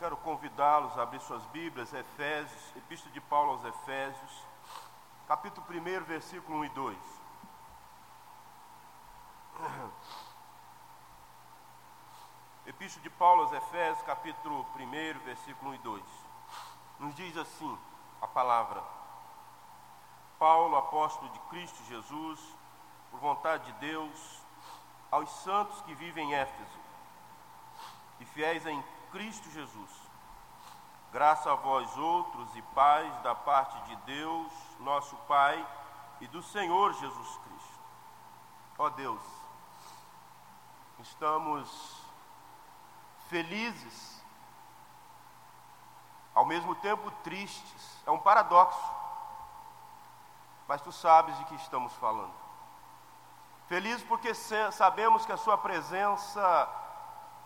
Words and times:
quero 0.00 0.16
convidá-los 0.16 0.96
a 0.96 1.02
abrir 1.02 1.20
suas 1.20 1.44
Bíblias, 1.48 1.92
Efésios, 1.92 2.74
Epístola 2.74 3.12
de 3.12 3.20
Paulo 3.20 3.52
aos 3.52 3.64
Efésios, 3.66 4.46
capítulo 5.28 5.66
1, 5.68 6.04
versículo 6.06 6.60
1 6.60 6.64
e 6.64 6.68
2. 6.70 6.98
Epístola 12.64 13.02
de 13.02 13.10
Paulo 13.10 13.42
aos 13.42 13.52
Efésios, 13.52 14.02
capítulo 14.06 14.66
1, 14.74 15.18
versículo 15.22 15.72
1 15.72 15.74
e 15.74 15.78
2. 15.78 16.02
Nos 17.00 17.14
diz 17.14 17.36
assim 17.36 17.78
a 18.22 18.26
palavra: 18.26 18.82
Paulo, 20.38 20.78
apóstolo 20.78 21.30
de 21.30 21.38
Cristo 21.50 21.84
Jesus, 21.84 22.40
por 23.10 23.20
vontade 23.20 23.70
de 23.70 23.72
Deus, 23.80 24.42
aos 25.10 25.30
santos 25.42 25.82
que 25.82 25.94
vivem 25.94 26.30
em 26.30 26.34
Éfeso 26.36 26.80
e 28.18 28.24
fiéis 28.24 28.64
em 28.64 28.82
Cristo 29.10 29.50
Jesus. 29.50 29.90
Graça 31.12 31.50
a 31.50 31.56
vós 31.56 31.96
outros 31.98 32.54
e 32.54 32.62
paz 32.74 33.12
da 33.22 33.34
parte 33.34 33.80
de 33.82 33.96
Deus, 33.96 34.52
nosso 34.78 35.16
Pai, 35.28 35.66
e 36.20 36.26
do 36.28 36.42
Senhor 36.42 36.92
Jesus 36.94 37.36
Cristo. 37.38 37.80
Ó 38.78 38.88
Deus, 38.90 39.20
estamos 41.00 42.00
felizes, 43.28 44.22
ao 46.34 46.44
mesmo 46.44 46.74
tempo 46.76 47.10
tristes. 47.22 48.02
É 48.06 48.10
um 48.10 48.18
paradoxo, 48.18 48.90
mas 50.68 50.80
tu 50.80 50.92
sabes 50.92 51.36
de 51.38 51.44
que 51.46 51.54
estamos 51.56 51.92
falando. 51.94 52.34
Felizes 53.66 54.02
porque 54.04 54.32
sabemos 54.34 55.26
que 55.26 55.32
a 55.32 55.36
Sua 55.36 55.58
presença 55.58 56.68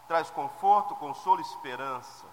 traz 0.07 0.31
conforto, 0.31 0.95
consolo 0.97 1.41
e 1.41 1.43
esperança. 1.43 2.27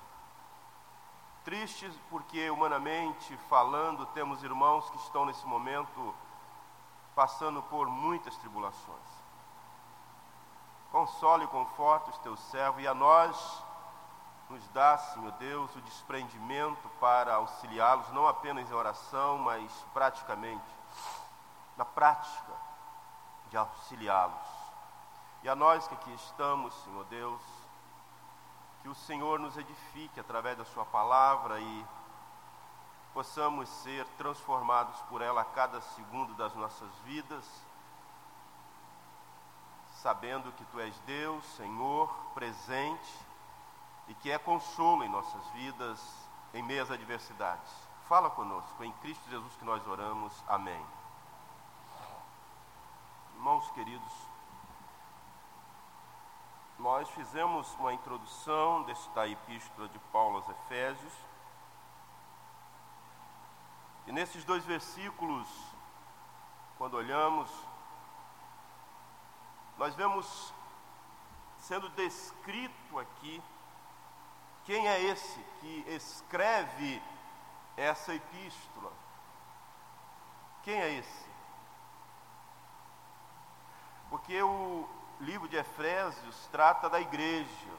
Tristes 1.44 1.94
porque, 2.10 2.50
humanamente 2.50 3.36
falando, 3.50 4.06
temos 4.08 4.44
irmãos 4.44 4.90
que 4.90 4.98
estão 4.98 5.26
nesse 5.26 5.46
momento 5.46 6.14
passando 7.16 7.62
por 7.64 7.88
muitas 7.88 8.38
tribulações. 8.38 9.22
Console 10.92 11.46
e 11.46 11.48
conforta 11.48 12.12
os 12.12 12.18
teus 12.20 12.40
servos 12.52 12.84
e 12.84 12.88
a 12.88 12.94
nós 12.94 13.64
nos 14.50 14.68
dá, 14.70 14.98
Senhor 14.98 15.32
Deus, 15.34 15.74
o 15.76 15.82
desprendimento 15.82 16.90
para 17.00 17.36
auxiliá-los, 17.36 18.10
não 18.12 18.28
apenas 18.28 18.70
em 18.70 18.74
oração, 18.74 19.38
mas 19.38 19.72
praticamente, 19.94 20.66
na 21.78 21.86
prática 21.86 22.52
de 23.50 23.56
auxiliá-los. 23.56 24.62
E 25.44 25.50
a 25.50 25.56
nós 25.56 25.88
que 25.88 25.94
aqui 25.94 26.14
estamos, 26.14 26.74
Senhor 26.84 27.06
Deus, 27.06 27.42
que 28.82 28.90
o 28.90 28.96
Senhor 28.96 29.40
nos 29.40 29.58
edifique 29.58 30.20
através 30.20 30.58
da 30.58 30.66
Sua 30.66 30.86
palavra 30.86 31.60
e 31.60 31.86
possamos 33.14 33.70
ser 33.70 34.06
transformados 34.18 35.00
por 35.02 35.22
ela 35.22 35.42
a 35.42 35.46
cada 35.46 35.82
segundo 35.82 36.34
das 36.34 36.56
nossas 36.56 36.90
vidas, 37.04 37.46
sabendo 40.02 40.52
que 40.54 40.66
Tu 40.66 40.80
és 40.80 40.98
Deus, 41.02 41.46
Senhor, 41.56 42.10
presente 42.34 43.20
e 44.08 44.14
que 44.16 44.32
é 44.32 44.38
consolo 44.38 45.04
em 45.04 45.10
nossas 45.10 45.46
vidas 45.50 46.00
em 46.54 46.64
meio 46.64 46.84
às 46.84 46.92
adversidades. 46.92 47.72
Fala 48.08 48.30
conosco, 48.30 48.84
em 48.84 48.92
Cristo 48.94 49.30
Jesus 49.30 49.56
que 49.56 49.66
nós 49.66 49.86
oramos. 49.88 50.34
Amém. 50.48 50.84
Irmãos 53.36 53.70
queridos, 53.72 54.14
nós 56.82 57.08
fizemos 57.12 57.72
uma 57.76 57.94
introdução 57.94 58.82
desta 58.84 59.28
epístola 59.28 59.88
de 59.88 60.00
Paulo 60.12 60.38
aos 60.38 60.50
Efésios. 60.50 61.14
E 64.08 64.12
nesses 64.12 64.44
dois 64.44 64.66
versículos, 64.66 65.48
quando 66.80 66.96
olhamos, 66.96 67.52
nós 69.78 69.94
vemos 69.94 70.52
sendo 71.60 71.88
descrito 71.90 72.98
aqui 72.98 73.42
quem 74.66 74.88
é 74.88 75.00
esse 75.04 75.40
que 75.60 75.86
escreve 75.88 77.00
essa 77.78 78.16
epístola. 78.16 78.92
Quem 80.64 80.80
é 80.80 80.94
esse? 80.94 81.30
Porque 84.10 84.42
o 84.42 85.01
livro 85.22 85.48
de 85.48 85.56
Efésios 85.56 86.48
trata 86.52 86.90
da 86.90 87.00
igreja 87.00 87.70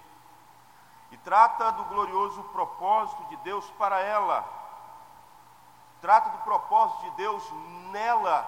e 1.11 1.17
trata 1.19 1.73
do 1.73 1.85
glorioso 1.85 2.43
propósito 2.45 3.25
de 3.25 3.37
Deus 3.39 3.69
para 3.73 4.01
ela, 4.01 4.45
trata 6.01 6.31
do 6.31 6.39
propósito 6.39 7.03
de 7.03 7.11
Deus 7.17 7.45
nela 7.91 8.47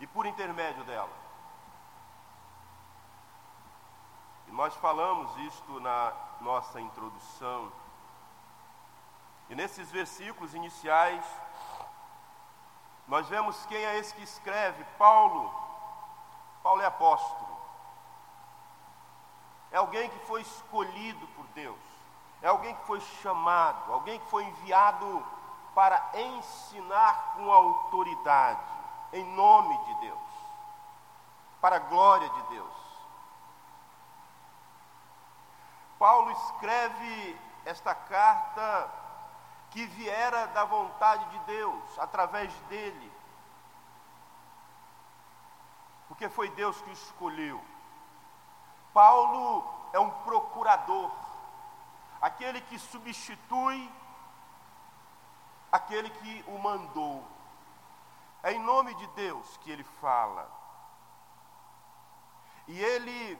e 0.00 0.06
por 0.06 0.26
intermédio 0.26 0.82
dela. 0.84 1.24
E 4.48 4.52
nós 4.52 4.74
falamos 4.76 5.36
isto 5.38 5.80
na 5.80 6.12
nossa 6.40 6.80
introdução. 6.80 7.72
E 9.48 9.54
nesses 9.54 9.90
versículos 9.90 10.54
iniciais, 10.54 11.24
nós 13.06 13.28
vemos 13.28 13.64
quem 13.66 13.84
é 13.84 13.98
esse 13.98 14.14
que 14.14 14.22
escreve, 14.22 14.82
Paulo 14.98 15.64
Paulo 16.64 16.80
é 16.80 16.86
apóstolo. 16.86 17.58
É 19.70 19.76
alguém 19.76 20.08
que 20.08 20.18
foi 20.20 20.40
escolhido 20.40 21.26
por 21.36 21.44
Deus. 21.48 21.78
É 22.40 22.48
alguém 22.48 22.74
que 22.74 22.86
foi 22.86 23.00
chamado, 23.22 23.92
alguém 23.92 24.18
que 24.18 24.30
foi 24.30 24.44
enviado 24.44 25.24
para 25.74 26.10
ensinar 26.14 27.34
com 27.34 27.52
autoridade, 27.52 28.60
em 29.12 29.24
nome 29.34 29.76
de 29.84 29.94
Deus, 30.06 30.20
para 31.60 31.76
a 31.76 31.80
glória 31.80 32.28
de 32.28 32.42
Deus. 32.44 32.74
Paulo 35.98 36.30
escreve 36.30 37.40
esta 37.66 37.94
carta 37.94 38.90
que 39.70 39.84
viera 39.86 40.46
da 40.48 40.64
vontade 40.64 41.24
de 41.30 41.38
Deus, 41.40 41.98
através 41.98 42.52
dele, 42.68 43.12
porque 46.14 46.28
foi 46.28 46.48
Deus 46.50 46.80
que 46.80 46.90
o 46.90 46.92
escolheu. 46.92 47.60
Paulo 48.92 49.64
é 49.92 49.98
um 49.98 50.10
procurador, 50.22 51.10
aquele 52.20 52.60
que 52.60 52.78
substitui 52.78 53.92
aquele 55.72 56.08
que 56.08 56.44
o 56.46 56.56
mandou. 56.56 57.26
É 58.44 58.52
em 58.52 58.60
nome 58.60 58.94
de 58.94 59.04
Deus 59.08 59.56
que 59.56 59.72
ele 59.72 59.82
fala. 59.82 60.48
E 62.68 62.80
ele, 62.80 63.36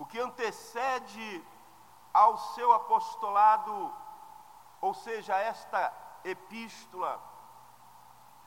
o 0.00 0.04
que 0.04 0.18
antecede 0.18 1.44
ao 2.12 2.36
seu 2.38 2.72
apostolado, 2.72 3.94
ou 4.80 4.92
seja, 4.94 5.38
esta 5.38 5.94
epístola, 6.24 7.22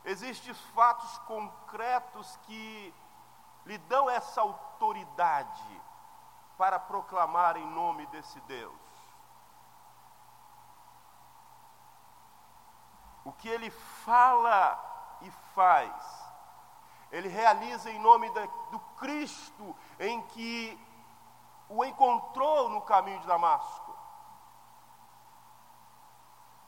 Existem 0.06 0.54
fatos 0.54 1.18
concretos 1.20 2.38
que 2.44 2.94
lhe 3.66 3.78
dão 3.78 4.10
essa 4.10 4.42
autoridade 4.42 5.82
para 6.58 6.80
proclamar 6.80 7.58
em 7.58 7.68
nome 7.68 8.06
desse 8.08 8.40
Deus. 8.42 8.76
O 13.24 13.32
que 13.34 13.48
ele 13.48 13.70
fala 13.70 15.18
e 15.22 15.30
faz, 15.54 15.94
ele 17.12 17.28
realiza 17.28 17.92
em 17.92 18.00
nome 18.00 18.30
do 18.72 18.80
Cristo 18.98 19.76
em 20.00 20.22
que 20.28 20.90
o 21.68 21.86
encontrou 21.86 22.70
no 22.70 22.82
caminho 22.82 23.20
de 23.20 23.28
Damasco 23.28 23.96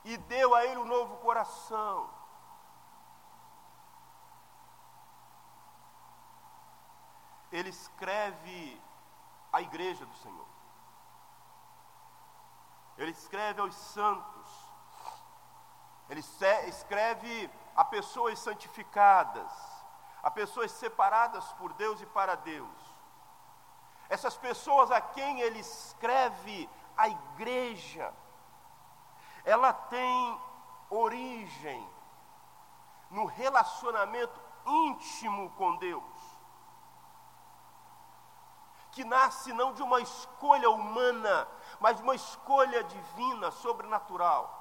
e 0.04 0.16
deu 0.16 0.54
a 0.54 0.64
ele 0.64 0.78
um 0.78 0.84
novo 0.84 1.16
coração 1.16 2.21
ele 7.52 7.68
escreve 7.68 8.80
à 9.52 9.60
igreja 9.60 10.06
do 10.06 10.16
Senhor. 10.16 10.46
Ele 12.96 13.10
escreve 13.10 13.60
aos 13.60 13.74
santos. 13.74 14.72
Ele 16.08 16.20
escreve 16.20 17.50
a 17.76 17.84
pessoas 17.84 18.38
santificadas, 18.38 19.52
a 20.22 20.30
pessoas 20.30 20.70
separadas 20.72 21.44
por 21.52 21.72
Deus 21.74 22.00
e 22.00 22.06
para 22.06 22.34
Deus. 22.34 22.92
Essas 24.08 24.36
pessoas 24.36 24.90
a 24.90 25.00
quem 25.00 25.40
ele 25.40 25.60
escreve 25.60 26.68
a 26.96 27.08
igreja, 27.08 28.12
ela 29.44 29.72
tem 29.72 30.40
origem 30.90 31.90
no 33.10 33.24
relacionamento 33.26 34.40
íntimo 34.66 35.50
com 35.50 35.76
Deus 35.76 36.11
que 38.92 39.04
nasce 39.04 39.52
não 39.52 39.72
de 39.72 39.82
uma 39.82 40.00
escolha 40.00 40.70
humana, 40.70 41.48
mas 41.80 41.98
uma 42.00 42.14
escolha 42.14 42.84
divina, 42.84 43.50
sobrenatural. 43.50 44.58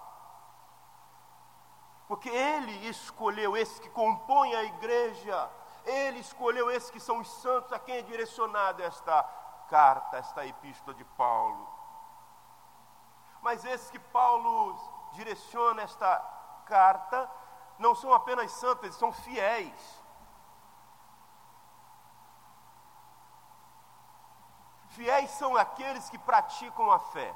Porque 2.07 2.30
Ele 2.30 2.88
escolheu 2.88 3.56
esses 3.56 3.78
que 3.80 3.89
compõem 3.89 4.56
a 4.56 4.63
igreja, 4.63 5.50
Ele 5.86 6.19
escolheu 6.19 6.72
esses 6.72 6.89
que 6.89 7.00
são 7.00 7.19
os 7.19 7.30
santos 7.42 7.72
a 7.74 7.80
quem 7.80 7.98
é 7.98 8.01
direcionada 8.01 8.83
esta 8.83 9.24
carta, 9.69 10.18
esta 10.18 10.45
epístola 10.45 10.95
de 10.95 11.04
Paulo. 11.04 11.68
Mas 13.42 13.66
esses 13.66 13.92
que 13.92 14.00
Paulo 14.00 14.77
direciona 15.13 15.81
esta 15.81 16.18
carta 16.66 17.30
não 17.77 17.94
são 17.95 18.13
apenas 18.13 18.51
santos, 18.51 18.84
eles 18.84 18.95
são 18.95 19.12
fiéis. 19.12 20.00
Fiéis 24.91 25.31
são 25.31 25.55
aqueles 25.55 26.09
que 26.09 26.17
praticam 26.17 26.91
a 26.91 26.99
fé, 26.99 27.33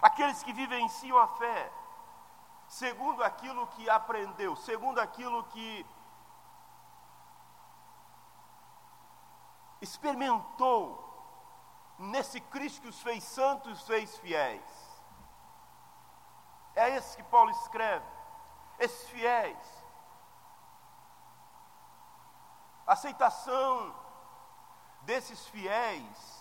aqueles 0.00 0.42
que 0.42 0.52
vivenciam 0.52 1.18
a 1.18 1.28
fé, 1.28 1.70
segundo 2.66 3.22
aquilo 3.22 3.66
que 3.68 3.88
aprendeu, 3.90 4.56
segundo 4.56 4.98
aquilo 4.98 5.44
que 5.44 5.86
experimentou 9.82 11.04
nesse 11.98 12.40
Cristo 12.40 12.82
que 12.82 12.88
os 12.88 13.02
fez 13.02 13.22
santos, 13.24 13.80
os 13.80 13.86
fez 13.86 14.16
fiéis. 14.18 14.62
É 16.74 16.96
esse 16.96 17.16
que 17.16 17.24
Paulo 17.24 17.50
escreve, 17.50 18.06
esses 18.78 19.06
fiéis. 19.10 19.84
Aceitação 22.86 24.07
desses 25.02 25.46
fiéis, 25.48 26.38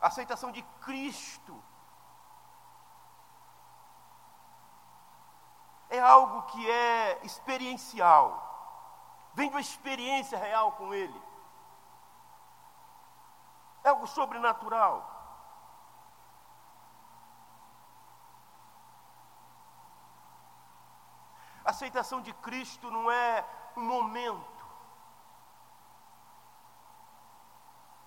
aceitação 0.00 0.50
de 0.50 0.62
Cristo, 0.80 1.62
é 5.88 6.00
algo 6.00 6.42
que 6.42 6.70
é 6.70 7.20
experiencial, 7.24 8.28
vem 9.34 9.48
de 9.48 9.54
uma 9.54 9.60
experiência 9.60 10.38
real 10.38 10.72
com 10.72 10.94
Ele, 10.94 11.22
é 13.82 13.88
algo 13.88 14.06
sobrenatural. 14.06 15.18
A 21.64 21.70
aceitação 21.70 22.20
de 22.20 22.32
Cristo 22.34 22.90
não 22.90 23.10
é 23.10 23.44
um 23.76 23.82
momento, 23.82 24.49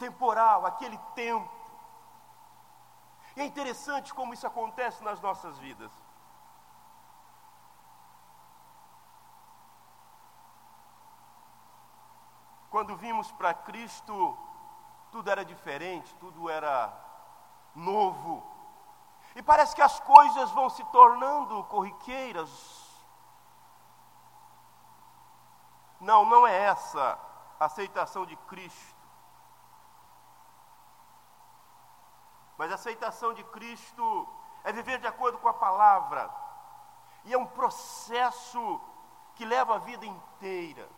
temporal, 0.03 0.65
aquele 0.65 0.97
tempo. 1.15 1.49
E 3.35 3.41
é 3.41 3.45
interessante 3.45 4.13
como 4.13 4.33
isso 4.33 4.45
acontece 4.45 5.03
nas 5.03 5.19
nossas 5.21 5.57
vidas. 5.59 5.91
Quando 12.69 12.97
vimos 12.97 13.31
para 13.31 13.53
Cristo, 13.53 14.37
tudo 15.11 15.29
era 15.29 15.45
diferente, 15.45 16.13
tudo 16.15 16.49
era 16.49 16.75
novo. 17.75 18.43
E 19.35 19.41
parece 19.41 19.75
que 19.75 19.81
as 19.81 19.99
coisas 19.99 20.51
vão 20.51 20.69
se 20.69 20.83
tornando 20.85 21.63
corriqueiras. 21.65 22.51
Não, 25.99 26.25
não 26.25 26.45
é 26.45 26.55
essa 26.55 27.17
a 27.59 27.65
aceitação 27.65 28.25
de 28.25 28.35
Cristo. 28.51 29.02
Mas 32.57 32.71
a 32.71 32.75
aceitação 32.75 33.33
de 33.33 33.43
Cristo 33.45 34.27
é 34.63 34.71
viver 34.71 34.99
de 34.99 35.07
acordo 35.07 35.37
com 35.39 35.47
a 35.47 35.53
palavra. 35.53 36.29
E 37.25 37.33
é 37.33 37.37
um 37.37 37.45
processo 37.45 38.81
que 39.35 39.45
leva 39.45 39.75
a 39.75 39.79
vida 39.79 40.05
inteira 40.05 40.89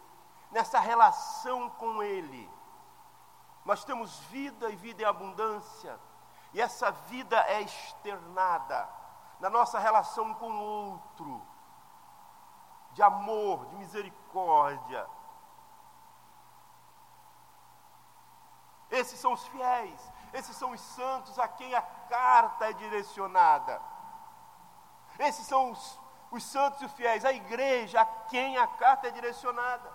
nessa 0.51 0.79
relação 0.79 1.69
com 1.71 2.01
Ele. 2.01 2.49
Nós 3.63 3.83
temos 3.83 4.19
vida 4.25 4.69
e 4.69 4.75
vida 4.75 5.01
em 5.01 5.05
abundância, 5.05 5.99
e 6.53 6.61
essa 6.61 6.91
vida 6.91 7.37
é 7.47 7.61
externada 7.61 8.87
na 9.39 9.49
nossa 9.49 9.79
relação 9.79 10.33
com 10.35 10.49
o 10.49 10.61
outro, 10.61 11.41
de 12.93 13.01
amor, 13.01 13.65
de 13.65 13.75
misericórdia. 13.75 15.07
Esses 18.95 19.19
são 19.19 19.33
os 19.33 19.45
fiéis, 19.47 20.01
esses 20.33 20.55
são 20.55 20.71
os 20.71 20.79
santos 20.79 21.37
a 21.37 21.47
quem 21.47 21.75
a 21.75 21.81
carta 21.81 22.69
é 22.69 22.73
direcionada. 22.73 23.81
Esses 25.19 25.45
são 25.45 25.71
os, 25.71 25.99
os 26.31 26.43
santos 26.43 26.81
e 26.81 26.85
os 26.85 26.93
fiéis, 26.93 27.25
a 27.25 27.33
igreja 27.33 27.99
a 28.01 28.05
quem 28.05 28.57
a 28.57 28.67
carta 28.67 29.07
é 29.07 29.11
direcionada. 29.11 29.91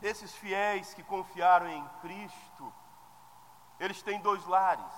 Esses 0.00 0.32
fiéis 0.36 0.94
que 0.94 1.02
confiaram 1.02 1.68
em 1.68 1.88
Cristo, 2.00 2.72
eles 3.80 4.00
têm 4.02 4.20
dois 4.20 4.44
lares. 4.46 4.94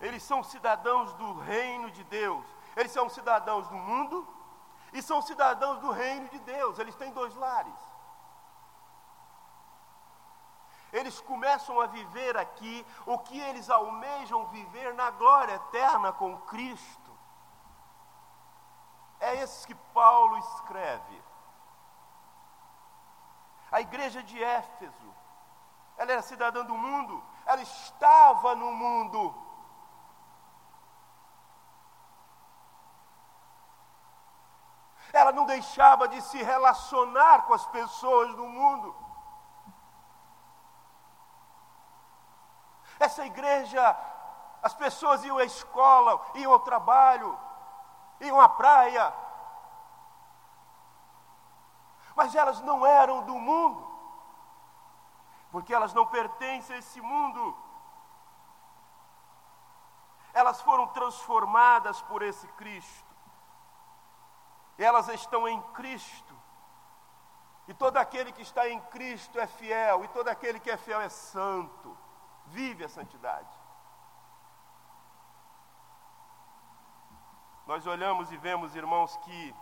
Eles 0.00 0.22
são 0.22 0.42
cidadãos 0.42 1.12
do 1.14 1.38
reino 1.40 1.90
de 1.90 2.02
Deus. 2.04 2.44
Eles 2.74 2.90
são 2.90 3.08
cidadãos 3.08 3.68
do 3.68 3.76
mundo 3.76 4.41
e 4.92 5.02
são 5.02 5.22
cidadãos 5.22 5.78
do 5.80 5.90
reino 5.90 6.28
de 6.28 6.38
Deus. 6.40 6.78
Eles 6.78 6.94
têm 6.96 7.12
dois 7.12 7.34
lares 7.34 7.92
eles 10.92 11.20
começam 11.22 11.80
a 11.80 11.86
viver 11.86 12.36
aqui 12.36 12.86
o 13.06 13.18
que 13.18 13.40
eles 13.40 13.70
almejam 13.70 14.46
viver 14.48 14.92
na 14.92 15.10
glória 15.10 15.54
eterna 15.54 16.12
com 16.12 16.36
Cristo. 16.42 17.18
É 19.18 19.36
esse 19.36 19.66
que 19.66 19.74
Paulo 19.74 20.36
escreve. 20.36 21.22
A 23.70 23.80
igreja 23.80 24.22
de 24.22 24.42
Éfeso, 24.42 25.14
ela 25.96 26.12
era 26.12 26.20
cidadã 26.20 26.62
do 26.62 26.76
mundo, 26.76 27.24
ela 27.46 27.62
estava 27.62 28.54
no 28.54 28.70
mundo. 28.70 29.34
Ela 35.22 35.30
não 35.30 35.44
deixava 35.44 36.08
de 36.08 36.20
se 36.20 36.42
relacionar 36.42 37.42
com 37.46 37.54
as 37.54 37.64
pessoas 37.66 38.34
do 38.34 38.44
mundo. 38.44 38.92
Essa 42.98 43.24
igreja, 43.24 43.96
as 44.60 44.74
pessoas 44.74 45.24
iam 45.24 45.38
à 45.38 45.44
escola, 45.44 46.20
iam 46.34 46.52
ao 46.52 46.58
trabalho, 46.58 47.38
iam 48.18 48.40
à 48.40 48.48
praia, 48.48 49.14
mas 52.16 52.34
elas 52.34 52.60
não 52.60 52.84
eram 52.84 53.22
do 53.22 53.36
mundo, 53.36 53.80
porque 55.52 55.72
elas 55.72 55.94
não 55.94 56.04
pertencem 56.04 56.74
a 56.74 56.78
esse 56.80 57.00
mundo. 57.00 57.56
Elas 60.34 60.60
foram 60.62 60.88
transformadas 60.88 62.02
por 62.02 62.22
esse 62.22 62.48
Cristo. 62.60 63.11
Elas 64.82 65.08
estão 65.08 65.46
em 65.48 65.60
Cristo. 65.72 66.34
E 67.68 67.74
todo 67.74 67.96
aquele 67.96 68.32
que 68.32 68.42
está 68.42 68.68
em 68.68 68.80
Cristo 68.80 69.38
é 69.38 69.46
fiel, 69.46 70.04
e 70.04 70.08
todo 70.08 70.28
aquele 70.28 70.58
que 70.58 70.70
é 70.70 70.76
fiel 70.76 71.00
é 71.00 71.08
santo 71.08 71.96
vive 72.46 72.84
a 72.84 72.88
santidade. 72.88 73.48
Nós 77.66 77.86
olhamos 77.86 78.32
e 78.32 78.36
vemos, 78.36 78.74
irmãos, 78.74 79.16
que 79.18 79.54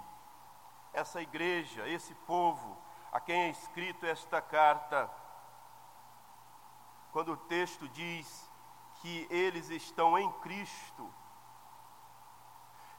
essa 0.92 1.20
igreja, 1.20 1.86
esse 1.86 2.14
povo, 2.14 2.76
a 3.12 3.20
quem 3.20 3.42
é 3.42 3.50
escrito 3.50 4.06
esta 4.06 4.40
carta, 4.40 5.10
quando 7.12 7.32
o 7.32 7.36
texto 7.36 7.88
diz 7.88 8.50
que 9.00 9.26
eles 9.30 9.68
estão 9.70 10.18
em 10.18 10.30
Cristo, 10.40 11.12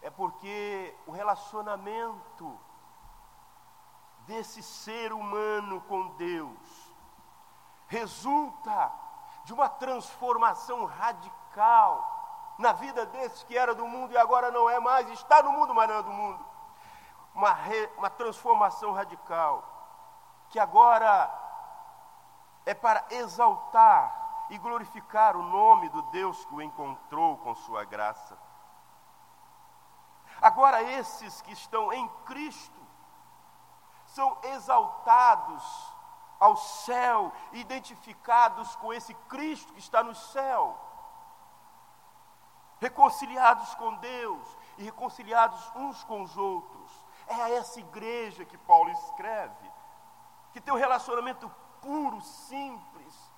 é 0.02 0.10
porque 0.10 0.96
o 1.06 1.12
relacionamento 1.12 2.60
desse 4.26 4.64
ser 4.64 5.14
humano 5.14 5.82
com 5.82 6.10
Deus 6.16 6.92
resulta 7.88 8.92
de 9.44 9.54
uma 9.54 9.68
transformação 9.70 10.86
radical 10.86 12.56
na 12.58 12.72
vida 12.74 13.06
desses 13.06 13.44
que 13.44 13.58
era 13.58 13.74
do 13.74 13.88
mundo 13.88 14.14
e 14.14 14.18
agora 14.18 14.52
não 14.52 14.70
é 14.70 14.80
mais, 14.80 15.10
está 15.10 15.42
no 15.42 15.52
mundo, 15.52 15.74
mas 15.74 15.90
não 15.90 15.96
é 15.96 16.04
do 16.04 16.12
mundo. 16.12 16.46
Uma, 17.34 17.54
re, 17.54 17.90
uma 17.98 18.10
transformação 18.10 18.94
radical, 18.94 19.64
que 20.50 20.60
agora 20.60 21.32
é 22.66 22.74
para 22.74 23.06
exaltar 23.10 24.46
e 24.50 24.58
glorificar 24.58 25.36
o 25.36 25.44
nome 25.44 25.90
do 25.90 26.02
Deus 26.04 26.44
que 26.46 26.54
o 26.54 26.62
encontrou 26.62 27.38
com 27.38 27.56
sua 27.56 27.84
graça. 27.86 28.38
Agora, 30.42 30.82
esses 30.82 31.42
que 31.42 31.54
estão 31.54 31.94
em 31.94 32.08
Cristo 32.26 32.82
são 34.08 34.38
exaltados 34.44 35.64
ao 36.40 36.58
céu, 36.58 37.32
identificados 37.54 38.76
com 38.78 38.92
esse 38.92 39.14
Cristo 39.30 39.72
que 39.74 39.80
está 39.80 40.04
no 40.04 40.16
céu, 40.16 40.76
reconciliados 42.80 43.76
com 43.76 43.94
Deus 43.98 44.58
e 44.80 44.84
reconciliados 44.84 45.72
uns 45.76 46.04
com 46.04 46.24
os 46.24 46.36
outros. 46.36 47.06
É 47.28 47.36
a 47.36 47.50
essa 47.52 47.80
igreja 47.80 48.44
que 48.44 48.58
Paulo 48.58 48.90
escreve, 48.90 49.72
que 50.52 50.60
tem 50.60 50.74
um 50.74 50.78
relacionamento 50.78 51.48
puro, 51.80 52.20
simples, 52.22 53.32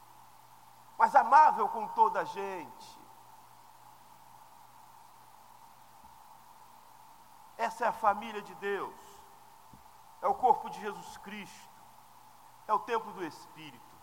mas 0.97 1.13
amável 1.13 1.67
com 1.67 1.85
toda 1.89 2.21
a 2.21 2.23
gente. 2.23 3.02
É 7.83 7.87
a 7.87 7.91
família 7.91 8.41
de 8.41 8.55
Deus, 8.55 8.95
é 10.21 10.27
o 10.27 10.35
corpo 10.35 10.69
de 10.69 10.79
Jesus 10.79 11.17
Cristo 11.17 11.73
é 12.67 12.73
o 12.73 12.79
templo 12.79 13.11
do 13.13 13.23
Espírito. 13.23 13.93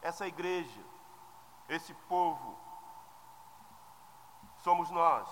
Essa 0.00 0.26
igreja, 0.26 0.80
esse 1.68 1.94
povo, 1.94 2.58
somos 4.58 4.90
nós. 4.90 5.28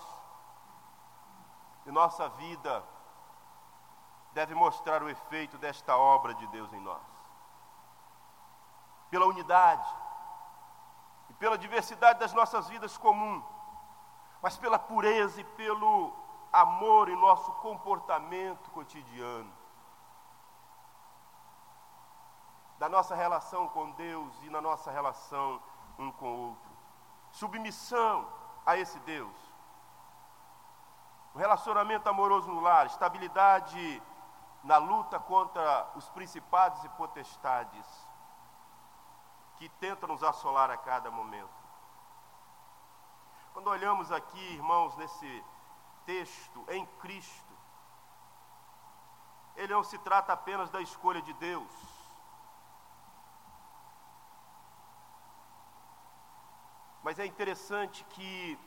E 1.87 1.91
nossa 1.91 2.29
vida 2.31 2.85
deve 4.33 4.55
mostrar 4.55 5.03
o 5.03 5.09
efeito 5.09 5.57
desta 5.57 5.97
obra 5.97 6.35
de 6.35 6.47
Deus 6.49 6.73
em 6.73 6.81
nós. 6.81 7.03
Pela 9.09 9.27
unidade 9.27 9.89
e 11.31 11.35
pela 11.35 11.57
diversidade 11.57 12.19
das 12.19 12.33
nossas 12.33 12.69
vidas 12.69 12.99
comuns, 12.99 13.45
mas 14.43 14.57
pela 14.57 14.79
pureza 14.79 15.41
e 15.41 15.45
pelo 15.45 16.13
amor 16.53 17.09
em 17.09 17.17
nosso 17.17 17.51
comportamento 17.53 18.71
cotidiano, 18.71 19.53
da 22.79 22.89
nossa 22.89 23.15
relação 23.15 23.69
com 23.69 23.91
Deus 23.93 24.35
e 24.43 24.51
na 24.51 24.61
nossa 24.61 24.91
relação 24.91 25.61
um 25.99 26.13
com 26.13 26.27
o 26.27 26.49
outro. 26.49 26.71
Submissão 27.31 28.29
a 28.65 28.77
esse 28.77 28.99
Deus. 29.01 29.35
O 31.35 31.39
relacionamento 31.39 32.09
amoroso 32.09 32.49
no 32.49 32.61
lar, 32.61 32.87
estabilidade 32.87 34.03
na 34.63 34.79
luta 34.79 35.19
contra 35.19 35.91
os 35.95 36.09
principados 36.11 36.83
e 36.85 36.89
potestades 36.91 38.09
que 39.57 39.69
tentam 39.69 40.09
nos 40.09 40.23
assolar 40.23 40.71
a 40.71 40.77
cada 40.77 41.11
momento. 41.11 41.66
Quando 43.57 43.69
olhamos 43.69 44.13
aqui, 44.13 44.39
irmãos, 44.53 44.95
nesse 44.97 45.45
texto 46.05 46.63
em 46.69 46.85
Cristo, 47.01 47.55
ele 49.57 49.73
não 49.73 49.83
se 49.83 49.97
trata 49.97 50.35
apenas 50.35 50.69
da 50.69 50.79
escolha 50.83 51.23
de 51.23 51.33
Deus. 51.33 51.73
Mas 57.03 57.19
é 57.19 57.25
interessante 57.25 58.05
que 58.11 58.59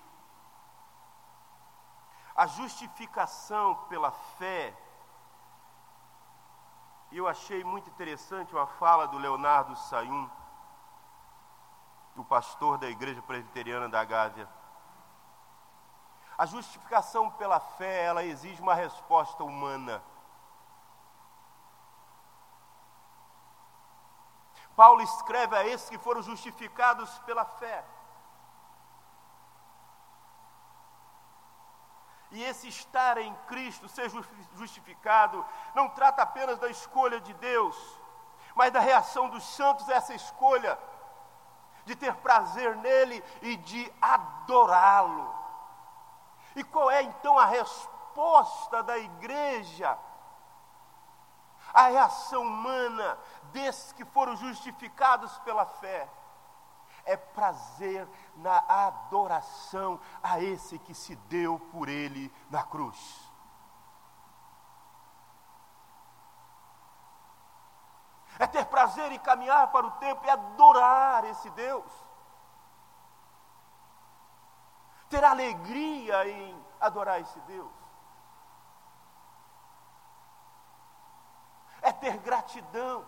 a 2.35 2.47
justificação 2.47 3.75
pela 3.89 4.09
fé, 4.39 4.75
eu 7.11 7.27
achei 7.27 7.63
muito 7.63 7.91
interessante 7.91 8.55
uma 8.55 8.65
fala 8.65 9.07
do 9.07 9.19
Leonardo 9.19 9.75
Sayum, 9.75 10.27
o 12.15 12.25
pastor 12.25 12.79
da 12.79 12.89
igreja 12.89 13.21
presbiteriana 13.21 13.87
da 13.87 14.03
Gávea. 14.03 14.57
A 16.39 16.45
justificação 16.45 17.29
pela 17.31 17.59
fé, 17.59 18.05
ela 18.05 18.23
exige 18.23 18.61
uma 18.61 18.73
resposta 18.73 19.43
humana. 19.43 20.01
Paulo 24.73 25.01
escreve 25.01 25.53
a 25.57 25.67
esses 25.67 25.89
que 25.89 25.97
foram 25.97 26.21
justificados 26.21 27.19
pela 27.19 27.43
fé. 27.43 27.83
E 32.31 32.41
esse 32.41 32.69
estar 32.69 33.17
em 33.17 33.35
Cristo, 33.45 33.89
ser 33.89 34.09
justificado, 34.53 35.45
não 35.75 35.89
trata 35.89 36.21
apenas 36.21 36.57
da 36.57 36.69
escolha 36.69 37.19
de 37.19 37.33
Deus, 37.33 37.75
mas 38.55 38.71
da 38.71 38.79
reação 38.79 39.27
dos 39.27 39.43
santos 39.43 39.89
a 39.89 39.95
essa 39.95 40.13
escolha, 40.13 40.79
de 41.83 41.97
ter 41.97 42.15
prazer 42.15 42.77
nele 42.77 43.21
e 43.41 43.57
de 43.57 43.93
adorá-lo. 44.01 45.38
E 46.55 46.63
qual 46.63 46.89
é 46.89 47.03
então 47.03 47.37
a 47.37 47.45
resposta 47.45 48.81
da 48.83 48.97
igreja? 48.97 49.97
A 51.73 51.87
reação 51.87 52.41
humana 52.41 53.17
desses 53.51 53.91
que 53.93 54.03
foram 54.05 54.35
justificados 54.35 55.37
pela 55.39 55.65
fé 55.65 56.09
é 57.05 57.15
prazer 57.15 58.07
na 58.35 58.57
adoração 58.67 59.99
a 60.21 60.39
esse 60.39 60.79
que 60.79 60.93
se 60.93 61.15
deu 61.15 61.59
por 61.71 61.87
ele 61.87 62.33
na 62.49 62.63
cruz. 62.63 63.29
É 68.37 68.47
ter 68.47 68.65
prazer 68.65 69.11
em 69.11 69.19
caminhar 69.19 69.71
para 69.71 69.85
o 69.85 69.91
templo 69.91 70.25
e 70.25 70.29
adorar 70.29 71.25
esse 71.25 71.49
Deus 71.51 72.08
ter 75.09 75.23
alegria 75.23 76.27
em 76.29 76.65
adorar 76.79 77.19
esse 77.19 77.39
Deus. 77.41 77.71
É 81.81 81.91
ter 81.91 82.17
gratidão, 82.17 83.05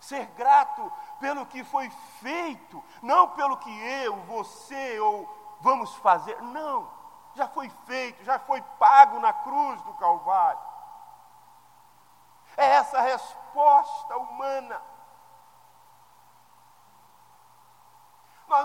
ser 0.00 0.26
grato 0.28 0.92
pelo 1.18 1.46
que 1.46 1.64
foi 1.64 1.88
feito, 2.20 2.82
não 3.02 3.30
pelo 3.30 3.56
que 3.56 3.70
eu, 3.70 4.16
você 4.24 5.00
ou 5.00 5.56
vamos 5.60 5.94
fazer, 5.96 6.40
não, 6.42 6.90
já 7.34 7.48
foi 7.48 7.68
feito, 7.86 8.24
já 8.24 8.38
foi 8.38 8.60
pago 8.78 9.18
na 9.20 9.32
cruz 9.32 9.80
do 9.82 9.94
Calvário. 9.94 10.60
É 12.56 12.66
essa 12.66 13.00
resposta 13.00 14.16
humana 14.16 14.80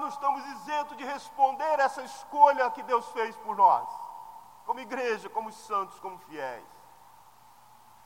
não 0.01 0.07
estamos 0.07 0.43
isentos 0.47 0.97
de 0.97 1.05
responder 1.05 1.79
essa 1.79 2.01
escolha 2.01 2.71
que 2.71 2.81
Deus 2.81 3.07
fez 3.09 3.35
por 3.37 3.55
nós, 3.55 3.87
como 4.65 4.79
igreja, 4.79 5.29
como 5.29 5.51
santos, 5.51 5.99
como 5.99 6.17
fiéis. 6.17 6.65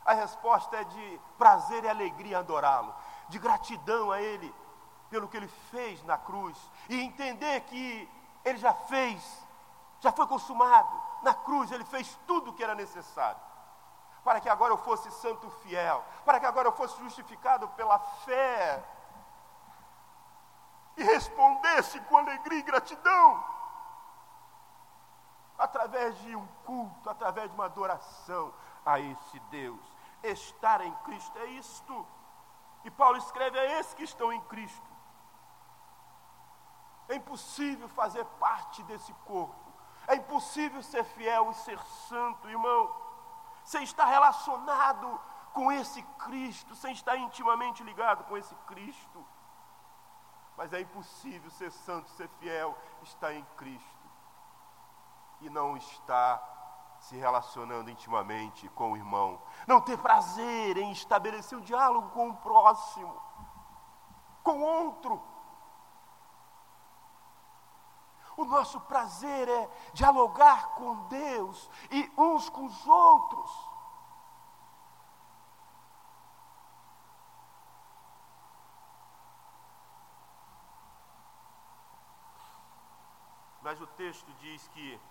A 0.03 0.13
resposta 0.13 0.75
é 0.75 0.83
de 0.83 1.21
prazer 1.37 1.85
e 1.85 1.89
alegria 1.89 2.39
adorá-lo, 2.39 2.93
de 3.29 3.39
gratidão 3.39 4.11
a 4.11 4.21
Ele 4.21 4.53
pelo 5.09 5.29
que 5.29 5.37
Ele 5.37 5.47
fez 5.47 6.03
na 6.03 6.17
cruz, 6.17 6.57
e 6.89 6.99
entender 6.99 7.61
que 7.61 8.09
Ele 8.43 8.57
já 8.57 8.73
fez, 8.73 9.47
já 10.01 10.11
foi 10.11 10.27
consumado. 10.27 11.01
Na 11.23 11.33
cruz 11.33 11.71
Ele 11.71 11.85
fez 11.85 12.19
tudo 12.27 12.51
o 12.51 12.53
que 12.53 12.63
era 12.63 12.75
necessário, 12.75 13.39
para 14.21 14.41
que 14.41 14.49
agora 14.49 14.73
eu 14.73 14.77
fosse 14.77 15.09
santo 15.11 15.49
fiel, 15.63 16.03
para 16.25 16.41
que 16.41 16.45
agora 16.45 16.67
eu 16.67 16.73
fosse 16.73 16.97
justificado 17.01 17.69
pela 17.69 17.97
fé 17.97 18.83
e 20.97 21.03
respondesse 21.03 21.99
com 22.01 22.17
alegria 22.17 22.59
e 22.59 22.63
gratidão, 22.63 23.43
através 25.57 26.17
de 26.19 26.35
um 26.35 26.45
culto, 26.65 27.09
através 27.09 27.49
de 27.49 27.55
uma 27.55 27.65
adoração 27.65 28.53
a 28.85 28.99
esse 28.99 29.39
Deus. 29.51 29.79
Estar 30.23 30.81
em 30.81 30.93
Cristo 30.97 31.37
é 31.39 31.45
isto. 31.47 32.07
E 32.83 32.91
Paulo 32.91 33.17
escreve 33.17 33.59
a 33.59 33.79
esses 33.79 33.93
que 33.93 34.03
estão 34.03 34.31
em 34.31 34.41
Cristo. 34.41 34.95
É 37.07 37.15
impossível 37.15 37.87
fazer 37.89 38.25
parte 38.39 38.81
desse 38.83 39.13
corpo. 39.25 39.55
É 40.07 40.15
impossível 40.15 40.81
ser 40.83 41.03
fiel 41.03 41.51
e 41.51 41.55
ser 41.55 41.79
santo, 42.09 42.47
irmão, 42.47 42.93
sem 43.63 43.83
estar 43.83 44.05
relacionado 44.05 45.19
com 45.53 45.71
esse 45.71 46.01
Cristo, 46.19 46.75
sem 46.75 46.91
estar 46.93 47.15
intimamente 47.17 47.83
ligado 47.83 48.23
com 48.25 48.37
esse 48.37 48.53
Cristo. 48.67 49.25
Mas 50.57 50.71
é 50.73 50.81
impossível 50.81 51.49
ser 51.51 51.71
santo, 51.71 52.09
ser 52.11 52.29
fiel, 52.39 52.77
estar 53.03 53.33
em 53.33 53.43
Cristo 53.57 54.05
e 55.41 55.49
não 55.49 55.75
estar 55.75 56.53
se 56.99 57.15
relacionando 57.17 57.89
intimamente 57.89 58.67
com 58.69 58.93
o 58.93 58.97
irmão, 58.97 59.39
não 59.67 59.81
ter 59.81 59.97
prazer 59.97 60.77
em 60.77 60.91
estabelecer 60.91 61.57
um 61.57 61.61
diálogo 61.61 62.09
com 62.11 62.29
o 62.29 62.37
próximo, 62.37 63.21
com 64.43 64.61
outro. 64.61 65.21
O 68.37 68.45
nosso 68.45 68.79
prazer 68.81 69.47
é 69.47 69.69
dialogar 69.93 70.69
com 70.69 71.07
Deus 71.07 71.69
e 71.91 72.11
uns 72.17 72.49
com 72.49 72.65
os 72.65 72.87
outros. 72.87 73.74
Mas 83.75 83.81
o 83.81 83.87
texto 83.87 84.31
diz 84.35 84.65
que 84.69 85.01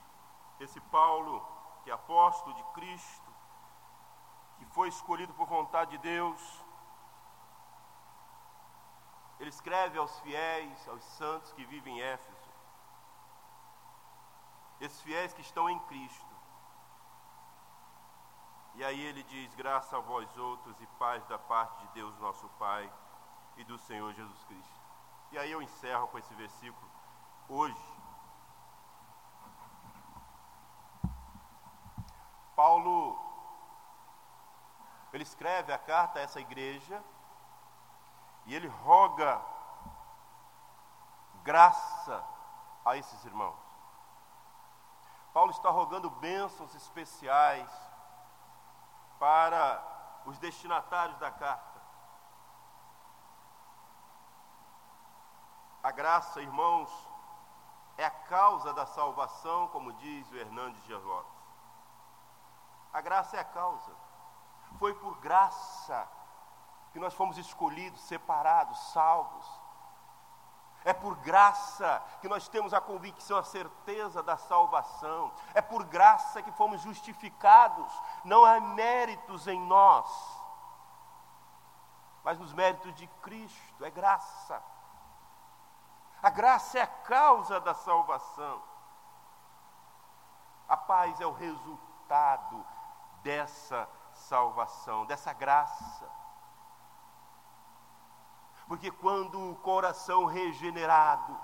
esse 0.59 0.81
Paulo, 0.81 1.47
que 1.83 1.91
é 1.91 1.93
apóstolo 1.93 2.55
de 2.55 2.63
Cristo, 2.73 3.31
que 4.57 4.65
foi 4.77 4.89
escolhido 4.89 5.35
por 5.35 5.47
vontade 5.47 5.91
de 5.91 5.99
Deus. 5.99 6.65
Ele 9.39 9.51
escreve 9.51 9.99
aos 9.99 10.19
fiéis, 10.21 10.89
aos 10.89 11.05
santos 11.05 11.53
que 11.53 11.67
vivem 11.67 11.99
em 11.99 12.01
Éfeso. 12.01 12.51
Esses 14.81 15.03
fiéis 15.03 15.35
que 15.35 15.43
estão 15.43 15.69
em 15.69 15.79
Cristo. 15.81 16.35
E 18.77 18.83
aí 18.83 18.99
ele 18.99 19.25
diz: 19.25 19.55
graça 19.55 19.99
a 19.99 20.01
vós 20.01 20.35
outros 20.39 20.81
e 20.81 20.87
paz 20.99 21.23
da 21.27 21.39
parte 21.39 21.87
de 21.87 21.93
Deus, 21.93 22.19
nosso 22.19 22.49
Pai, 22.59 22.91
e 23.59 23.65
do 23.65 23.77
Senhor 23.77 24.15
Jesus 24.15 24.43
Cristo. 24.45 24.81
E 25.33 25.39
aí 25.39 25.53
eu 25.53 25.61
encerro 25.61 26.09
com 26.09 26.19
esse 26.19 26.35
versículo. 26.35 26.91
Hoje, 27.47 27.94
Paulo, 32.55 33.19
ele 35.13 35.23
escreve 35.23 35.73
a 35.73 35.79
carta 35.79 36.19
a 36.19 36.23
essa 36.23 36.41
igreja 36.41 37.03
e 38.47 38.55
ele 38.55 38.69
roga 38.69 39.41
graça 41.43 42.25
a 42.85 42.97
esses 42.97 43.25
irmãos. 43.25 43.59
Paulo 45.33 45.51
está 45.51 45.71
rogando 45.71 46.09
bênçãos 46.11 46.75
especiais 46.75 47.71
para 49.19 49.83
os 50.27 50.39
destinatários 50.39 51.19
da 51.19 51.31
carta. 51.31 51.81
A 55.83 55.91
graça, 55.91 56.41
irmãos, 56.41 56.91
é 57.99 58.05
a 58.05 58.11
causa 58.11 58.73
da 58.73 58.87
salvação, 58.87 59.69
como 59.69 59.93
diz 59.95 60.31
o 60.31 60.37
Hernandes 60.37 60.83
de 60.85 60.95
Lopes. 60.95 61.34
A 62.95 63.01
graça 63.01 63.37
é 63.37 63.41
a 63.41 63.45
causa. 63.45 63.91
Foi 64.79 64.95
por 64.95 65.19
graça 65.19 66.09
que 66.93 67.01
nós 67.01 67.13
fomos 67.13 67.37
escolhidos, 67.37 68.01
separados, 68.03 68.79
salvos. 68.93 69.61
É 70.85 70.93
por 70.93 71.17
graça 71.17 72.01
que 72.21 72.29
nós 72.29 72.47
temos 72.47 72.73
a 72.73 72.81
convicção, 72.81 73.37
a 73.37 73.43
certeza 73.43 74.23
da 74.23 74.37
salvação. 74.37 75.33
É 75.55 75.61
por 75.61 75.83
graça 75.85 76.41
que 76.41 76.53
fomos 76.53 76.83
justificados. 76.83 77.93
Não 78.25 78.45
há 78.45 78.61
méritos 78.61 79.49
em 79.49 79.61
nós, 79.61 80.09
mas 82.23 82.39
nos 82.39 82.53
méritos 82.53 82.95
de 82.95 83.09
Cristo. 83.23 83.85
É 83.85 83.91
graça. 83.91 84.63
A 86.23 86.31
graça 86.31 86.79
é 86.79 86.83
a 86.83 86.87
causa 86.87 87.59
da 87.59 87.75
salvação. 87.75 88.63
A 90.69 90.77
paz 90.77 91.21
é 91.21 91.27
o 91.27 91.33
resultado 91.33 92.74
dessa 93.25 93.89
salvação, 94.13 95.07
dessa 95.07 95.33
graça. 95.33 96.09
Porque 98.69 98.91
quando 98.91 99.51
o 99.51 99.57
coração 99.57 100.27
regenerado, 100.27 101.37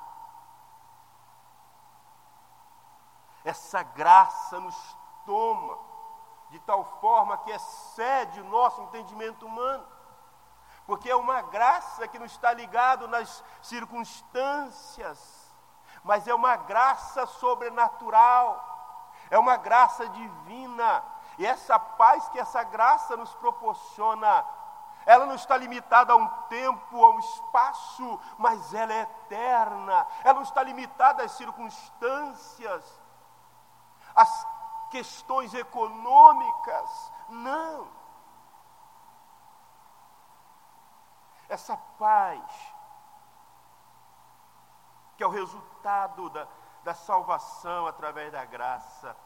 essa 3.43 3.83
graça 3.83 4.61
nos 4.61 4.97
toma 5.25 5.79
de 6.51 6.59
tal 6.61 6.85
forma 7.01 7.39
que 7.39 7.51
excede 7.51 8.41
o 8.41 8.45
nosso 8.45 8.83
entendimento 8.83 9.47
humano. 9.47 9.87
Porque 10.87 11.09
é 11.09 11.17
uma 11.17 11.41
graça 11.43 12.07
que 12.09 12.19
não 12.19 12.27
está 12.27 12.53
ligado 12.53 13.07
nas 13.09 13.43
circunstâncias, 13.63 15.55
mas 16.03 16.27
é 16.27 16.35
uma 16.35 16.57
graça 16.57 17.27
sobrenatural, 17.27 19.13
é 19.31 19.39
uma 19.39 19.57
graça 19.57 20.09
divina 20.09 21.05
e 21.39 21.47
essa 21.47 21.79
paz 21.79 22.29
que 22.29 22.39
essa 22.39 22.63
graça 22.63 23.17
nos 23.17 23.35
proporciona, 23.35 24.45
ela 25.07 25.27
não 25.27 25.35
está 25.35 25.57
limitada 25.57 26.13
a 26.13 26.17
um 26.17 26.29
tempo, 26.49 27.05
a 27.05 27.11
um 27.11 27.19
espaço, 27.19 28.21
mas 28.39 28.75
ela 28.75 28.93
é 28.93 29.03
eterna. 29.03 30.07
Ela 30.23 30.35
não 30.35 30.43
está 30.43 30.63
limitada 30.63 31.23
às 31.25 31.33
circunstâncias, 31.33 33.01
às 34.15 34.47
questões 34.91 35.55
econômicas. 35.55 37.13
Não. 37.29 37.89
Essa 41.49 41.77
paz, 41.99 42.75
que 45.17 45.25
é 45.25 45.27
o 45.27 45.31
resultado 45.31 46.29
da, 46.31 46.47
da 46.85 46.95
salvação 46.95 47.87
através 47.87 48.31
da 48.31 48.45
graça, 48.45 49.17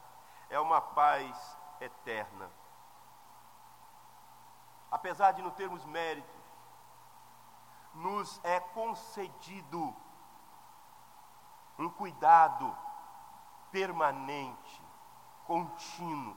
é 0.48 0.58
uma 0.58 0.80
paz 0.80 1.58
eterna. 1.80 2.50
Apesar 4.90 5.32
de 5.32 5.42
não 5.42 5.50
termos 5.50 5.84
méritos, 5.84 6.44
nos 7.94 8.40
é 8.44 8.60
concedido 8.60 9.94
um 11.78 11.88
cuidado 11.88 12.76
permanente, 13.70 14.82
contínuo, 15.46 16.36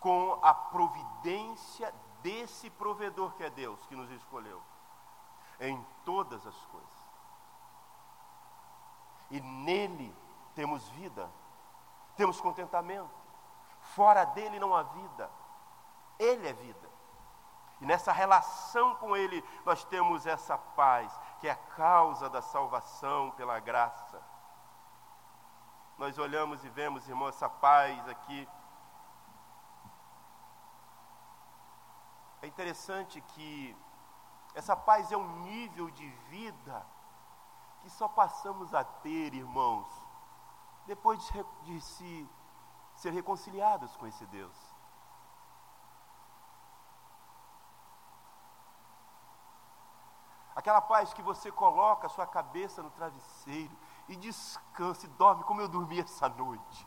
com 0.00 0.38
a 0.42 0.54
providência 0.54 1.94
desse 2.22 2.70
provedor 2.70 3.32
que 3.34 3.44
é 3.44 3.50
Deus, 3.50 3.84
que 3.86 3.96
nos 3.96 4.10
escolheu, 4.10 4.62
em 5.60 5.84
todas 6.04 6.46
as 6.46 6.56
coisas. 6.66 7.00
E 9.30 9.40
nele 9.40 10.14
temos 10.54 10.88
vida, 10.90 11.30
temos 12.16 12.40
contentamento. 12.40 13.10
Fora 13.80 14.24
dele 14.24 14.58
não 14.58 14.74
há 14.74 14.82
vida. 14.82 15.30
Ele 16.18 16.48
é 16.48 16.52
vida. 16.52 16.90
E 17.80 17.86
nessa 17.86 18.12
relação 18.12 18.94
com 18.96 19.16
Ele, 19.16 19.42
nós 19.64 19.84
temos 19.84 20.26
essa 20.26 20.58
paz, 20.58 21.18
que 21.40 21.48
é 21.48 21.52
a 21.52 21.56
causa 21.56 22.28
da 22.28 22.42
salvação 22.42 23.30
pela 23.32 23.58
graça. 23.58 24.22
Nós 25.96 26.18
olhamos 26.18 26.64
e 26.64 26.68
vemos, 26.68 27.08
irmão, 27.08 27.28
essa 27.28 27.48
paz 27.48 28.06
aqui. 28.08 28.48
É 32.42 32.46
interessante 32.46 33.20
que 33.20 33.76
essa 34.54 34.76
paz 34.76 35.10
é 35.10 35.16
um 35.16 35.40
nível 35.40 35.90
de 35.90 36.08
vida 36.28 36.86
que 37.80 37.90
só 37.90 38.08
passamos 38.08 38.74
a 38.74 38.84
ter, 38.84 39.32
irmãos, 39.34 39.86
depois 40.86 41.18
de, 41.26 41.44
de 41.64 41.80
se 41.80 42.30
ser 42.96 43.12
reconciliados 43.12 43.96
com 43.96 44.06
esse 44.06 44.26
Deus. 44.26 44.56
Aquela 50.54 50.80
paz 50.82 51.14
que 51.14 51.22
você 51.22 51.50
coloca 51.50 52.06
a 52.06 52.10
sua 52.10 52.26
cabeça 52.26 52.82
no 52.82 52.90
travesseiro 52.90 53.74
e 54.08 54.16
descansa 54.16 55.06
e 55.06 55.08
dorme 55.10 55.44
como 55.44 55.60
eu 55.60 55.68
dormi 55.68 56.00
essa 56.00 56.28
noite. 56.28 56.86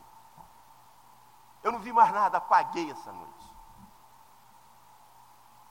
Eu 1.62 1.72
não 1.72 1.80
vi 1.80 1.92
mais 1.92 2.12
nada, 2.12 2.38
apaguei 2.38 2.90
essa 2.90 3.12
noite. 3.12 3.54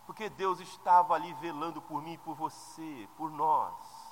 Porque 0.06 0.30
Deus 0.30 0.60
estava 0.60 1.14
ali 1.14 1.34
velando 1.36 1.82
por 1.82 2.02
mim, 2.02 2.18
por 2.18 2.36
você, 2.36 3.08
por 3.16 3.32
nós. 3.32 4.03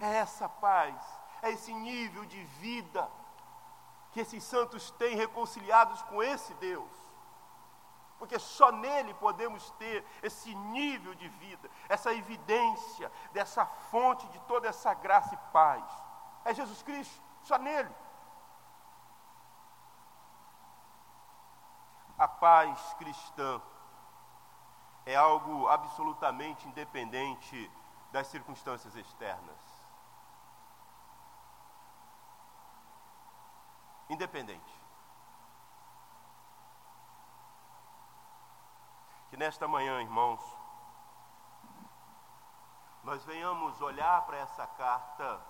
É 0.00 0.16
essa 0.16 0.48
paz 0.48 1.18
é 1.42 1.50
esse 1.50 1.72
nível 1.72 2.24
de 2.24 2.42
vida 2.44 3.08
que 4.12 4.20
esses 4.20 4.42
santos 4.42 4.90
têm 4.92 5.16
reconciliados 5.16 6.02
com 6.02 6.22
esse 6.22 6.54
Deus. 6.54 6.90
Porque 8.18 8.38
só 8.38 8.72
nele 8.72 9.14
podemos 9.14 9.70
ter 9.72 10.04
esse 10.22 10.52
nível 10.54 11.14
de 11.14 11.28
vida, 11.28 11.70
essa 11.88 12.12
evidência 12.12 13.12
dessa 13.32 13.64
fonte 13.64 14.26
de 14.28 14.40
toda 14.40 14.66
essa 14.66 14.92
graça 14.94 15.34
e 15.34 15.52
paz. 15.52 15.84
É 16.44 16.52
Jesus 16.52 16.82
Cristo, 16.82 17.22
só 17.42 17.58
nele. 17.58 17.94
A 22.18 22.26
paz 22.26 22.94
cristã 22.98 23.62
é 25.06 25.14
algo 25.14 25.68
absolutamente 25.68 26.66
independente 26.66 27.70
das 28.10 28.26
circunstâncias 28.26 28.96
externas. 28.96 29.77
Independente. 34.08 34.74
Que 39.30 39.36
nesta 39.36 39.68
manhã, 39.68 40.00
irmãos, 40.00 40.40
nós 43.04 43.24
venhamos 43.24 43.80
olhar 43.80 44.22
para 44.26 44.38
essa 44.38 44.66
carta 44.66 45.40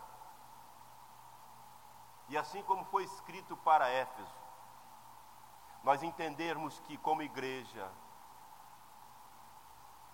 e 2.29 2.37
assim 2.37 2.63
como 2.63 2.85
foi 2.85 3.05
escrito 3.05 3.57
para 3.57 3.89
Éfeso, 3.89 4.37
nós 5.83 6.03
entendermos 6.03 6.79
que 6.81 6.99
como 6.99 7.23
igreja 7.23 7.91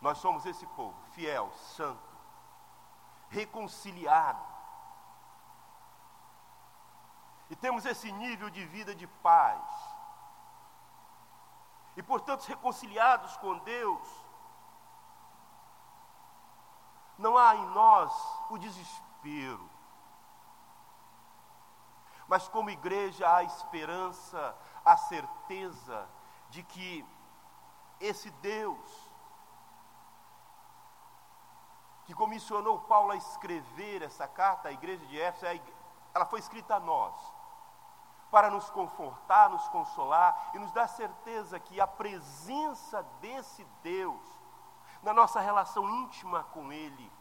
nós 0.00 0.18
somos 0.18 0.46
esse 0.46 0.66
povo 0.68 0.96
fiel, 1.12 1.50
santo, 1.52 2.14
reconciliado 3.30 4.53
E 7.50 7.56
temos 7.56 7.84
esse 7.84 8.10
nível 8.10 8.50
de 8.50 8.64
vida 8.64 8.94
de 8.94 9.06
paz. 9.06 9.62
E 11.96 12.02
portanto, 12.02 12.44
reconciliados 12.44 13.36
com 13.36 13.58
Deus, 13.58 14.08
não 17.18 17.36
há 17.38 17.54
em 17.54 17.66
nós 17.66 18.12
o 18.50 18.58
desespero. 18.58 19.70
Mas 22.26 22.48
como 22.48 22.70
igreja 22.70 23.28
há 23.28 23.36
a 23.36 23.44
esperança, 23.44 24.56
a 24.84 24.96
certeza 24.96 26.08
de 26.50 26.62
que 26.62 27.06
esse 28.00 28.30
Deus 28.30 29.14
que 32.04 32.14
comissionou 32.14 32.80
Paulo 32.80 33.12
a 33.12 33.16
escrever 33.16 34.02
essa 34.02 34.28
carta 34.28 34.68
à 34.68 34.72
igreja 34.72 35.04
de 35.06 35.18
Éfeso, 35.18 35.62
ela 36.12 36.26
foi 36.26 36.38
escrita 36.38 36.76
a 36.76 36.80
nós, 36.80 37.14
para 38.34 38.50
nos 38.50 38.68
confortar, 38.68 39.48
nos 39.48 39.68
consolar 39.68 40.50
e 40.54 40.58
nos 40.58 40.72
dar 40.72 40.88
certeza 40.88 41.60
que 41.60 41.80
a 41.80 41.86
presença 41.86 43.00
desse 43.20 43.62
Deus, 43.80 44.20
na 45.04 45.14
nossa 45.14 45.38
relação 45.38 45.88
íntima 45.88 46.42
com 46.52 46.72
Ele, 46.72 47.12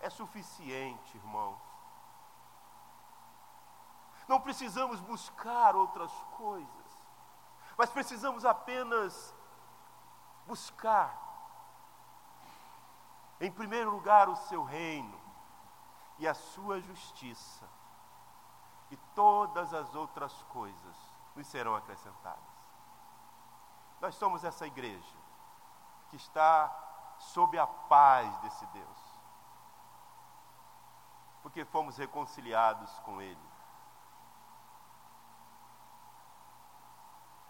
é 0.00 0.10
suficiente, 0.10 1.16
irmãos. 1.16 1.62
Não 4.26 4.40
precisamos 4.40 4.98
buscar 5.00 5.76
outras 5.76 6.12
coisas, 6.36 7.06
mas 7.78 7.88
precisamos 7.90 8.44
apenas 8.44 9.32
buscar 10.48 11.16
em 13.40 13.52
primeiro 13.52 13.88
lugar, 13.88 14.28
o 14.28 14.34
seu 14.34 14.64
reino 14.64 15.16
e 16.18 16.26
a 16.26 16.34
sua 16.34 16.80
justiça, 16.80 17.68
e 18.90 18.96
todas 19.14 19.72
as 19.72 19.94
outras 19.94 20.32
coisas 20.44 20.96
nos 21.36 21.46
serão 21.46 21.76
acrescentadas. 21.76 22.42
Nós 24.00 24.14
somos 24.14 24.44
essa 24.44 24.66
igreja 24.66 25.16
que 26.08 26.16
está 26.16 27.16
sob 27.18 27.58
a 27.58 27.66
paz 27.66 28.36
desse 28.38 28.66
Deus, 28.66 28.98
porque 31.42 31.64
fomos 31.64 31.96
reconciliados 31.96 32.90
com 33.00 33.20
Ele. 33.20 33.50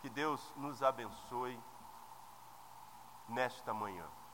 Que 0.00 0.08
Deus 0.08 0.52
nos 0.56 0.82
abençoe 0.82 1.58
nesta 3.28 3.72
manhã. 3.72 4.06